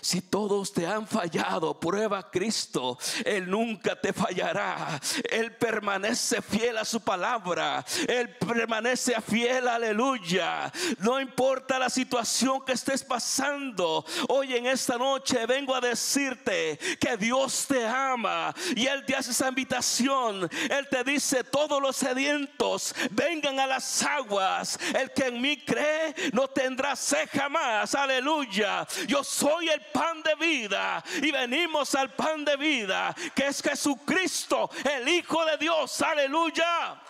Si 0.01 0.21
todos 0.21 0.73
te 0.73 0.85
han 0.85 1.07
fallado, 1.07 1.79
prueba 1.79 2.19
a 2.19 2.29
Cristo. 2.29 2.97
Él 3.25 3.49
nunca 3.49 3.99
te 3.99 4.13
fallará. 4.13 4.99
Él 5.29 5.55
permanece 5.55 6.41
fiel 6.41 6.77
a 6.77 6.85
su 6.85 7.01
palabra. 7.01 7.85
Él 8.07 8.35
permanece 8.37 9.15
fiel, 9.21 9.67
aleluya. 9.67 10.71
No 10.99 11.19
importa 11.19 11.79
la 11.79 11.89
situación 11.89 12.63
que 12.65 12.73
estés 12.73 13.03
pasando. 13.03 14.05
Hoy 14.29 14.55
en 14.55 14.67
esta 14.67 14.97
noche 14.97 15.45
vengo 15.45 15.75
a 15.75 15.81
decirte 15.81 16.77
que 16.99 17.17
Dios 17.17 17.65
te 17.67 17.85
ama. 17.85 18.53
Y 18.75 18.87
Él 18.87 19.05
te 19.05 19.15
hace 19.15 19.31
esa 19.31 19.49
invitación. 19.49 20.49
Él 20.69 20.87
te 20.89 21.03
dice, 21.03 21.43
todos 21.43 21.81
los 21.81 21.95
sedientos 21.95 22.93
vengan 23.11 23.59
a 23.59 23.67
las 23.67 24.03
aguas. 24.03 24.79
El 24.95 25.11
que 25.11 25.27
en 25.27 25.41
mí 25.41 25.57
cree 25.57 26.15
no 26.33 26.47
tendrá 26.47 26.95
sed 26.95 27.27
jamás. 27.31 27.95
Aleluya. 27.95 28.87
Yo 29.07 29.23
soy 29.23 29.69
el 29.69 29.81
pan 29.91 30.21
de 30.23 30.35
vida 30.35 31.03
y 31.21 31.31
venimos 31.31 31.95
al 31.95 32.13
pan 32.13 32.45
de 32.45 32.55
vida 32.55 33.15
que 33.35 33.47
es 33.47 33.61
Jesucristo, 33.61 34.69
el 34.83 35.07
Hijo 35.07 35.45
de 35.45 35.57
Dios. 35.57 36.01
Aleluya. 36.01 37.01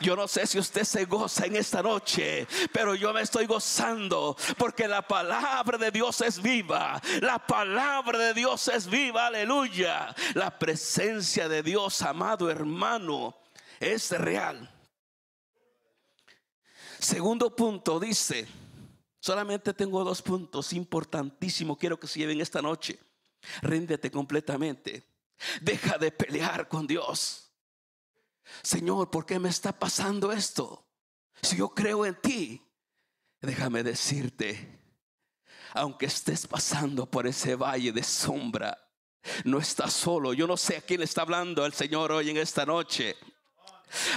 Yo 0.00 0.14
no 0.14 0.28
sé 0.28 0.46
si 0.46 0.58
usted 0.58 0.84
se 0.84 1.04
goza 1.04 1.46
en 1.46 1.56
esta 1.56 1.82
noche, 1.82 2.46
pero 2.72 2.94
yo 2.94 3.12
me 3.12 3.22
estoy 3.22 3.46
gozando 3.46 4.36
porque 4.56 4.86
la 4.86 5.02
palabra 5.02 5.78
de 5.78 5.90
Dios 5.90 6.20
es 6.20 6.40
viva. 6.40 7.00
La 7.20 7.38
palabra 7.38 8.18
de 8.18 8.34
Dios 8.34 8.68
es 8.68 8.86
viva, 8.86 9.26
aleluya. 9.26 10.14
La 10.34 10.56
presencia 10.58 11.48
de 11.48 11.62
Dios, 11.62 12.02
amado 12.02 12.50
hermano, 12.50 13.36
es 13.80 14.10
real. 14.12 14.70
Segundo 16.98 17.54
punto 17.56 17.98
dice, 17.98 18.46
Solamente 19.20 19.74
tengo 19.74 20.02
dos 20.02 20.22
puntos 20.22 20.72
importantísimos. 20.72 21.78
Quiero 21.78 22.00
que 22.00 22.06
se 22.06 22.18
lleven 22.18 22.40
esta 22.40 22.62
noche. 22.62 22.98
Ríndete 23.62 24.10
completamente. 24.10 25.04
Deja 25.60 25.98
de 25.98 26.10
pelear 26.10 26.68
con 26.68 26.86
Dios. 26.86 27.52
Señor, 28.62 29.10
¿por 29.10 29.26
qué 29.26 29.38
me 29.38 29.48
está 29.48 29.78
pasando 29.78 30.32
esto? 30.32 30.86
Si 31.42 31.56
yo 31.56 31.68
creo 31.70 32.04
en 32.04 32.20
ti, 32.20 32.62
déjame 33.40 33.82
decirte, 33.82 34.80
aunque 35.72 36.06
estés 36.06 36.46
pasando 36.46 37.06
por 37.06 37.26
ese 37.26 37.54
valle 37.54 37.92
de 37.92 38.02
sombra, 38.02 38.76
no 39.44 39.58
estás 39.58 39.92
solo. 39.92 40.32
Yo 40.32 40.46
no 40.46 40.56
sé 40.56 40.78
a 40.78 40.82
quién 40.82 41.02
está 41.02 41.22
hablando 41.22 41.64
el 41.64 41.72
Señor 41.72 42.12
hoy 42.12 42.30
en 42.30 42.38
esta 42.38 42.66
noche. 42.66 43.16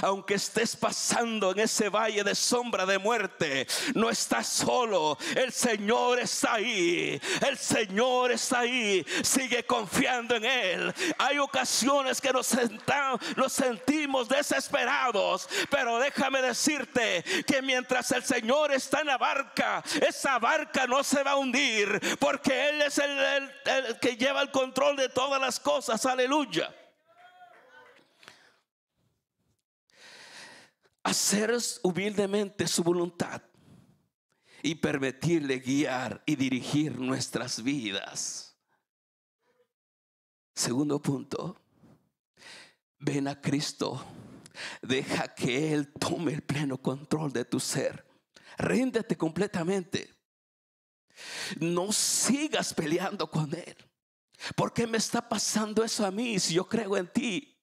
Aunque 0.02 0.34
estés 0.34 0.76
pasando 0.76 1.52
en 1.52 1.60
ese 1.60 1.88
valle 1.88 2.24
de 2.24 2.34
sombra 2.34 2.86
de 2.86 2.98
muerte, 2.98 3.66
no 3.94 4.10
estás 4.10 4.46
solo. 4.48 5.18
El 5.34 5.52
Señor 5.52 6.18
está 6.20 6.54
ahí. 6.54 7.20
El 7.46 7.58
Señor 7.58 8.32
está 8.32 8.60
ahí. 8.60 9.04
Sigue 9.22 9.64
confiando 9.64 10.36
en 10.36 10.44
Él. 10.44 10.94
Hay 11.18 11.38
ocasiones 11.38 12.20
que 12.20 12.32
nos, 12.32 12.54
nos 13.36 13.52
sentimos 13.52 14.28
desesperados. 14.28 15.48
Pero 15.70 15.98
déjame 15.98 16.42
decirte 16.42 17.24
que 17.46 17.62
mientras 17.62 18.10
el 18.12 18.24
Señor 18.24 18.72
está 18.72 19.00
en 19.00 19.08
la 19.08 19.18
barca, 19.18 19.82
esa 20.06 20.38
barca 20.38 20.86
no 20.86 21.02
se 21.02 21.22
va 21.22 21.32
a 21.32 21.36
hundir. 21.36 22.00
Porque 22.18 22.68
Él 22.68 22.82
es 22.82 22.98
el 22.98 23.98
que 24.00 24.16
lleva 24.16 24.42
el 24.42 24.50
control 24.50 24.96
de 24.96 25.08
todas 25.08 25.40
las 25.40 25.58
cosas. 25.60 26.04
Aleluya. 26.06 26.72
Hacer 31.14 31.56
humildemente 31.84 32.66
su 32.66 32.82
voluntad 32.82 33.40
y 34.64 34.74
permitirle 34.74 35.60
guiar 35.60 36.20
y 36.26 36.34
dirigir 36.34 36.98
nuestras 36.98 37.62
vidas. 37.62 38.56
Segundo 40.56 41.00
punto, 41.00 41.56
ven 42.98 43.28
a 43.28 43.40
Cristo, 43.40 44.04
deja 44.82 45.32
que 45.32 45.72
Él 45.72 45.92
tome 45.92 46.32
el 46.32 46.42
pleno 46.42 46.78
control 46.78 47.32
de 47.32 47.44
tu 47.44 47.60
ser, 47.60 48.04
ríndete 48.58 49.16
completamente. 49.16 50.12
No 51.60 51.92
sigas 51.92 52.74
peleando 52.74 53.30
con 53.30 53.54
Él. 53.54 53.76
¿Por 54.56 54.72
qué 54.72 54.88
me 54.88 54.98
está 54.98 55.28
pasando 55.28 55.84
eso 55.84 56.04
a 56.04 56.10
mí 56.10 56.40
si 56.40 56.54
yo 56.54 56.68
creo 56.68 56.96
en 56.96 57.06
ti? 57.06 57.53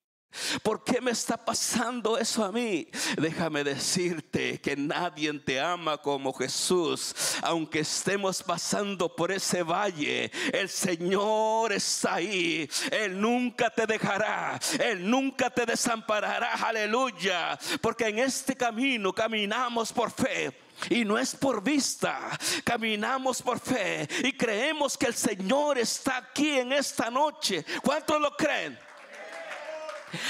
¿Por 0.64 0.84
qué 0.84 1.02
me 1.02 1.12
está 1.12 1.38
pasando 1.38 2.18
eso 2.18 2.44
a 2.44 2.52
mí? 2.52 2.88
Déjame 3.18 3.64
decirte 3.64 4.60
que 4.62 4.76
nadie 4.76 5.34
te 5.40 5.60
ama 5.60 5.98
como 5.98 6.34
Jesús. 6.34 7.14
Aunque 7.42 7.80
estemos 7.80 8.42
pasando 8.42 9.14
por 9.14 9.32
ese 9.32 9.64
valle, 9.64 10.32
el 10.54 10.70
Señor 10.70 11.74
está 11.74 12.16
ahí. 12.16 12.70
Él 12.92 13.20
nunca 13.20 13.70
te 13.70 13.86
dejará. 13.86 14.60
Él 14.80 15.10
nunca 15.10 15.50
te 15.50 15.66
desamparará. 15.66 16.54
Aleluya. 16.54 17.58
Porque 17.82 18.08
en 18.08 18.20
este 18.20 18.56
camino 18.56 19.14
caminamos 19.14 19.92
por 19.92 20.12
fe. 20.12 20.52
Y 20.90 21.06
no 21.06 21.18
es 21.18 21.36
por 21.36 21.64
vista, 21.64 22.30
caminamos 22.64 23.42
por 23.42 23.60
fe 23.60 24.08
y 24.24 24.34
creemos 24.34 24.98
que 24.98 25.06
el 25.06 25.14
Señor 25.14 25.78
está 25.78 26.18
aquí 26.18 26.58
en 26.58 26.74
esta 26.74 27.12
noche. 27.12 27.64
¿Cuántos 27.84 28.20
lo 28.20 28.36
creen? 28.36 28.80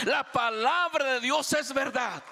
La 0.05 0.29
palabra 0.31 1.13
de 1.13 1.19
Dios 1.21 1.51
es 1.53 1.73
verdad. 1.73 2.23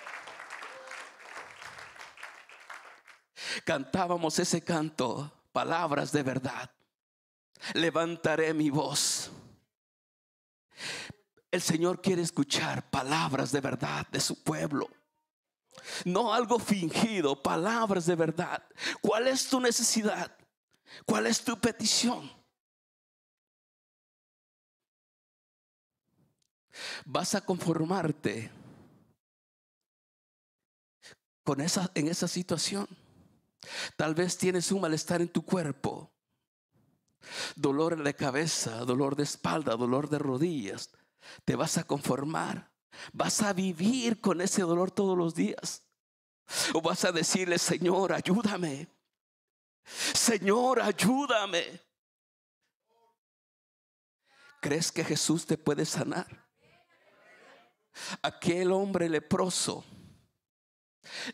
Cantábamos 3.65 4.37
ese 4.39 4.63
canto, 4.63 5.31
palabras 5.51 6.11
de 6.11 6.23
verdad. 6.23 6.69
Levantaré 7.73 8.53
mi 8.53 8.69
voz. 8.69 9.31
El 11.51 11.61
Señor 11.61 12.01
quiere 12.01 12.21
escuchar 12.21 12.89
palabras 12.89 13.51
de 13.51 13.59
verdad 13.61 14.07
de 14.11 14.19
su 14.19 14.43
pueblo. 14.43 14.87
No 16.05 16.33
algo 16.33 16.59
fingido, 16.59 17.41
palabras 17.41 18.05
de 18.05 18.15
verdad. 18.15 18.63
¿Cuál 19.01 19.27
es 19.27 19.47
tu 19.47 19.59
necesidad? 19.59 20.31
¿Cuál 21.05 21.27
es 21.27 21.43
tu 21.43 21.59
petición? 21.59 22.38
Vas 27.05 27.35
a 27.35 27.41
conformarte 27.41 28.51
con 31.43 31.61
esa, 31.61 31.91
en 31.95 32.07
esa 32.07 32.27
situación. 32.27 32.87
Tal 33.97 34.15
vez 34.15 34.37
tienes 34.37 34.71
un 34.71 34.81
malestar 34.81 35.21
en 35.21 35.29
tu 35.29 35.43
cuerpo, 35.43 36.11
dolor 37.55 38.01
de 38.01 38.15
cabeza, 38.15 38.77
dolor 38.85 39.15
de 39.15 39.23
espalda, 39.23 39.75
dolor 39.75 40.09
de 40.09 40.19
rodillas. 40.19 40.91
Te 41.45 41.55
vas 41.55 41.77
a 41.77 41.83
conformar. 41.83 42.71
Vas 43.13 43.41
a 43.41 43.53
vivir 43.53 44.19
con 44.19 44.41
ese 44.41 44.61
dolor 44.61 44.91
todos 44.91 45.17
los 45.17 45.35
días. 45.35 45.83
O 46.73 46.81
vas 46.81 47.05
a 47.05 47.11
decirle, 47.11 47.59
Señor, 47.59 48.13
ayúdame. 48.13 48.87
Señor, 50.13 50.81
ayúdame. 50.81 51.81
¿Crees 54.61 54.91
que 54.91 55.03
Jesús 55.03 55.45
te 55.45 55.57
puede 55.57 55.85
sanar? 55.85 56.48
Aquel 58.21 58.71
hombre 58.71 59.09
leproso 59.09 59.83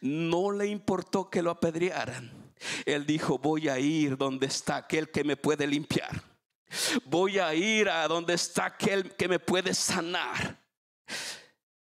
no 0.01 0.51
le 0.51 0.67
importó 0.67 1.29
que 1.29 1.41
lo 1.41 1.51
apedrearan. 1.51 2.53
Él 2.85 3.05
dijo, 3.05 3.37
voy 3.37 3.67
a 3.69 3.79
ir 3.79 4.17
donde 4.17 4.47
está 4.47 4.77
aquel 4.77 5.11
que 5.11 5.23
me 5.23 5.35
puede 5.35 5.67
limpiar. 5.67 6.21
Voy 7.05 7.39
a 7.39 7.53
ir 7.53 7.89
a 7.89 8.07
donde 8.07 8.33
está 8.33 8.65
aquel 8.65 9.15
que 9.15 9.27
me 9.27 9.39
puede 9.39 9.73
sanar. 9.73 10.63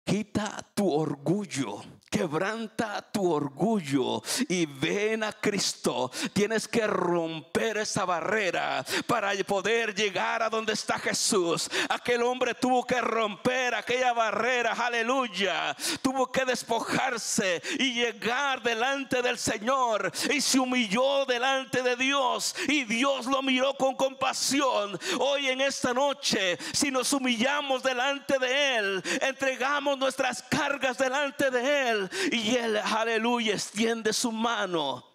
Quita 0.06 0.72
tu 0.74 0.92
orgullo 0.92 1.84
Quebranta 2.12 3.02
tu 3.10 3.32
orgullo 3.32 4.22
y 4.50 4.66
ven 4.66 5.24
a 5.24 5.32
Cristo. 5.32 6.12
Tienes 6.34 6.68
que 6.68 6.86
romper 6.86 7.78
esa 7.78 8.04
barrera 8.04 8.84
para 9.08 9.32
poder 9.48 9.96
llegar 9.96 10.44
a 10.44 10.50
donde 10.50 10.74
está 10.74 11.00
Jesús. 11.00 11.70
Aquel 11.88 12.22
hombre 12.24 12.54
tuvo 12.54 12.86
que 12.86 13.00
romper 13.00 13.74
aquella 13.74 14.12
barrera, 14.12 14.74
aleluya. 14.74 15.74
Tuvo 16.02 16.30
que 16.30 16.44
despojarse 16.44 17.62
y 17.80 17.94
llegar 17.94 18.62
delante 18.62 19.22
del 19.22 19.38
Señor 19.38 20.12
y 20.34 20.42
se 20.42 20.60
humilló 20.60 21.24
delante 21.26 21.82
de 21.82 21.96
Dios 21.96 22.54
y 22.68 22.84
Dios 22.84 23.26
lo 23.26 23.42
miró 23.42 23.74
con 23.76 23.96
compasión. 23.96 25.00
Hoy 25.18 25.48
en 25.48 25.62
esta 25.62 25.94
noche, 25.94 26.58
si 26.74 26.92
nos 26.92 27.14
humillamos 27.14 27.84
delante 27.84 28.38
de 28.38 28.76
Él, 28.76 29.04
entregamos 29.22 29.98
nuestras 29.98 30.44
cargas 30.44 30.98
delante 30.98 31.50
de 31.50 31.90
Él 31.90 32.01
y 32.32 32.56
Él, 32.56 32.78
aleluya, 32.78 33.54
extiende 33.54 34.14
su 34.14 34.32
mano 34.32 35.06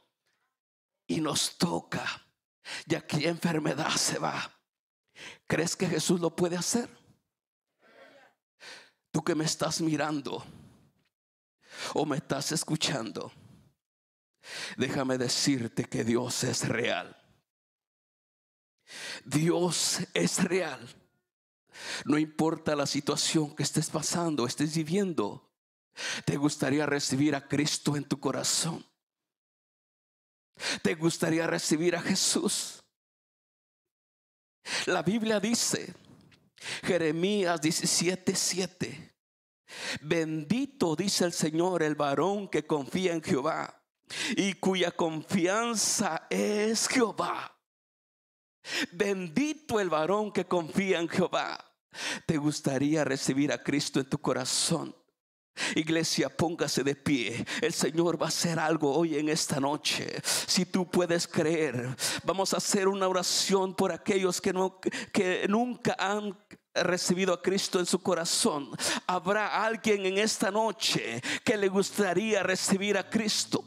y 1.07 1.20
nos 1.20 1.57
toca. 1.57 2.05
Y 2.87 2.94
aquí 2.94 3.27
enfermedad 3.27 3.90
se 3.90 4.18
va. 4.18 4.53
¿Crees 5.46 5.77
que 5.77 5.87
Jesús 5.87 6.20
lo 6.20 6.35
puede 6.35 6.57
hacer? 6.57 6.88
Tú 9.11 9.22
que 9.25 9.35
me 9.35 9.44
estás 9.44 9.81
mirando 9.81 10.44
o 11.94 12.05
me 12.05 12.16
estás 12.16 12.53
escuchando, 12.53 13.33
déjame 14.77 15.16
decirte 15.18 15.85
que 15.85 16.05
Dios 16.05 16.44
es 16.44 16.68
real. 16.68 17.16
Dios 19.25 20.01
es 20.14 20.44
real. 20.44 20.87
No 22.05 22.18
importa 22.18 22.77
la 22.77 22.87
situación 22.87 23.55
que 23.55 23.62
estés 23.62 23.90
pasando, 23.90 24.46
estés 24.46 24.75
viviendo, 24.75 25.45
te 26.24 26.37
gustaría 26.37 26.87
recibir 26.87 27.35
a 27.35 27.46
Cristo 27.46 27.96
en 27.96 28.04
tu 28.04 28.18
corazón. 28.18 28.85
Te 30.82 30.94
gustaría 30.94 31.46
recibir 31.46 31.96
a 31.96 32.02
Jesús. 32.02 32.82
La 34.87 35.02
Biblia 35.02 35.38
dice, 35.38 35.94
Jeremías 36.82 37.61
17:7, 37.61 39.14
bendito 40.00 40.96
dice 40.96 41.24
el 41.24 41.32
Señor 41.32 41.82
el 41.82 41.94
varón 41.94 42.48
que 42.48 42.66
confía 42.66 43.12
en 43.12 43.22
Jehová 43.22 43.82
y 44.37 44.54
cuya 44.54 44.90
confianza 44.90 46.26
es 46.30 46.88
Jehová. 46.88 47.52
Bendito 48.92 49.78
el 49.78 49.88
varón 49.88 50.32
que 50.32 50.46
confía 50.46 50.98
en 50.98 51.09
Jehová. 51.09 51.62
¿Te 52.26 52.37
gustaría 52.37 53.04
recibir 53.04 53.52
a 53.52 53.62
Cristo 53.62 54.00
en 54.00 54.09
tu 54.09 54.18
corazón? 54.18 54.94
Iglesia, 55.75 56.29
póngase 56.29 56.85
de 56.85 56.95
pie. 56.95 57.45
El 57.61 57.73
Señor 57.73 58.21
va 58.21 58.27
a 58.27 58.29
hacer 58.29 58.59
algo 58.59 58.95
hoy 58.95 59.16
en 59.16 59.29
esta 59.29 59.61
noche. 59.61 60.21
Si 60.25 60.66
tú 60.66 60.88
puedes 60.90 61.27
creer, 61.27 61.97
vamos 62.25 62.55
a 62.55 62.59
hacer 62.59 62.88
una 62.88 63.09
oración 63.09 63.75
por 63.75 63.92
aquellos 63.92 64.40
que, 64.40 64.53
no, 64.53 64.79
que 65.12 65.47
nunca 65.49 65.97
han 65.99 66.37
recibido 66.75 67.33
a 67.33 67.42
Cristo 67.42 67.81
en 67.81 67.87
su 67.87 68.01
corazón. 68.01 68.71
Habrá 69.07 69.64
alguien 69.64 70.05
en 70.07 70.19
esta 70.19 70.51
noche 70.51 71.23
que 71.45 71.57
le 71.57 71.69
gustaría 71.69 72.42
recibir 72.42 72.99
a 72.99 73.09
Cristo. 73.09 73.64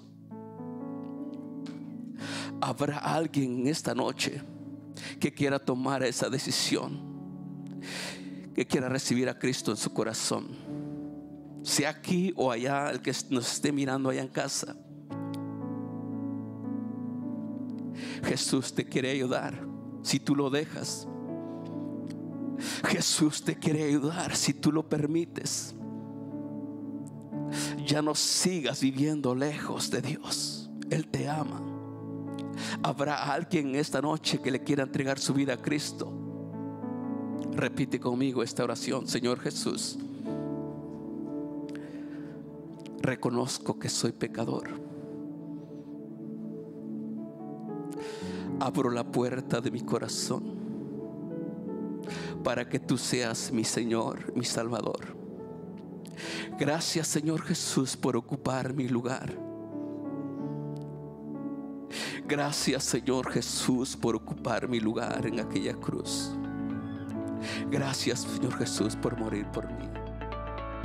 Habrá 2.61 2.97
alguien 2.97 3.61
en 3.61 3.67
esta 3.67 3.95
noche 3.95 4.41
que 5.19 5.33
quiera 5.33 5.57
tomar 5.59 6.03
esa 6.03 6.29
decisión. 6.29 7.07
Que 8.53 8.67
quiera 8.67 8.89
recibir 8.89 9.29
a 9.29 9.39
Cristo 9.39 9.71
en 9.71 9.77
su 9.77 9.93
corazón 9.93 10.88
sea 11.63 11.89
aquí 11.89 12.33
o 12.35 12.51
allá, 12.51 12.91
el 12.91 13.01
que 13.01 13.13
nos 13.29 13.51
esté 13.51 13.71
mirando 13.71 14.09
allá 14.09 14.21
en 14.21 14.27
casa. 14.27 14.75
Jesús 18.23 18.73
te 18.73 18.85
quiere 18.85 19.11
ayudar 19.11 19.65
si 20.01 20.19
tú 20.19 20.35
lo 20.35 20.49
dejas. 20.49 21.07
Jesús 22.87 23.43
te 23.43 23.55
quiere 23.55 23.83
ayudar 23.83 24.35
si 24.35 24.53
tú 24.53 24.71
lo 24.71 24.87
permites. 24.87 25.75
Ya 27.85 28.01
no 28.01 28.15
sigas 28.15 28.81
viviendo 28.81 29.33
lejos 29.33 29.89
de 29.89 30.01
Dios. 30.01 30.69
Él 30.89 31.07
te 31.07 31.27
ama. 31.27 31.61
Habrá 32.83 33.31
alguien 33.33 33.75
esta 33.75 34.01
noche 34.01 34.39
que 34.39 34.51
le 34.51 34.63
quiera 34.63 34.83
entregar 34.83 35.19
su 35.19 35.33
vida 35.33 35.53
a 35.53 35.57
Cristo. 35.57 36.13
Repite 37.53 37.99
conmigo 37.99 38.43
esta 38.43 38.63
oración, 38.63 39.07
Señor 39.07 39.39
Jesús 39.39 39.97
reconozco 43.01 43.79
que 43.79 43.89
soy 43.89 44.11
pecador. 44.11 44.69
Abro 48.59 48.91
la 48.91 49.03
puerta 49.03 49.61
de 49.61 49.71
mi 49.71 49.81
corazón 49.81 50.59
para 52.43 52.67
que 52.67 52.79
tú 52.79 52.97
seas 52.97 53.51
mi 53.51 53.63
Señor, 53.63 54.33
mi 54.35 54.45
Salvador. 54.45 55.15
Gracias 56.57 57.07
Señor 57.07 57.41
Jesús 57.41 57.95
por 57.95 58.17
ocupar 58.17 58.73
mi 58.73 58.87
lugar. 58.87 59.33
Gracias 62.27 62.83
Señor 62.83 63.31
Jesús 63.31 63.95
por 63.95 64.15
ocupar 64.15 64.67
mi 64.67 64.79
lugar 64.79 65.25
en 65.25 65.39
aquella 65.39 65.73
cruz. 65.73 66.31
Gracias 67.71 68.21
Señor 68.21 68.57
Jesús 68.57 68.95
por 68.95 69.17
morir 69.17 69.47
por 69.51 69.71
mí. 69.71 69.98